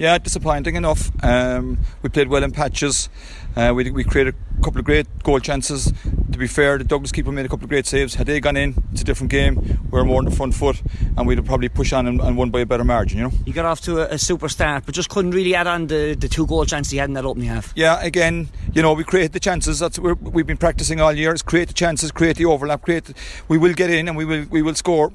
[0.00, 1.12] Yeah, disappointing enough.
[1.22, 3.08] Um, we played well in patches.
[3.54, 5.92] Uh, we, we created a couple of great goal chances.
[6.32, 8.16] To be fair, the Douglas keeper made a couple of great saves.
[8.16, 9.78] Had they gone in, it's a different game.
[9.92, 10.82] We're more on the front foot,
[11.16, 13.18] and we'd have probably push on and, and won by a better margin.
[13.18, 13.32] You know.
[13.46, 16.16] You got off to a, a super start, but just couldn't really add on the,
[16.18, 17.72] the two goal chances you had in that opening half.
[17.76, 19.78] Yeah, again, you know, we create the chances.
[19.78, 21.32] That's what we've been practicing all year.
[21.32, 23.04] Is create the chances, create the overlap, create.
[23.04, 23.14] The,
[23.46, 25.12] we will get in and we will we will score.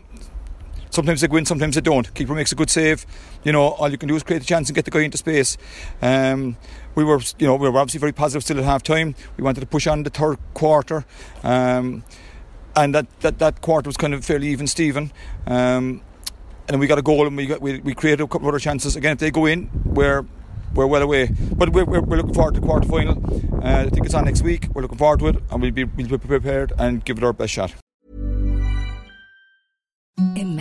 [0.90, 2.14] Sometimes they go in, sometimes they don't.
[2.14, 3.06] Keeper makes a good save.
[3.44, 5.18] You know, all you can do is create a chance and get the guy into
[5.18, 5.58] space.
[6.02, 6.58] Um,
[6.96, 9.16] we were, you know, we were obviously very positive still at half time.
[9.38, 11.06] We wanted to push on the third quarter.
[11.44, 12.04] Um,
[12.76, 15.12] and that, that, that quarter was kind of fairly even Stephen.
[15.46, 16.02] Um,
[16.68, 18.60] and we got a goal and we, got, we, we created a couple of other
[18.60, 18.96] chances.
[18.96, 20.26] Again, if they go in, we're
[20.74, 21.30] we're well away.
[21.56, 23.18] But we're, we're, looking forward to the quarter final.
[23.64, 24.68] Uh, I think it's on next week.
[24.74, 27.34] We're looking forward to it and we'll be, we'll be prepared and give it our
[27.34, 27.79] best shot.